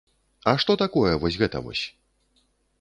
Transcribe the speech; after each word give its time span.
А 0.51 0.53
што 0.63 0.77
такое 0.83 1.13
вось 1.25 1.39
гэта 1.45 1.57
вось? 1.69 1.85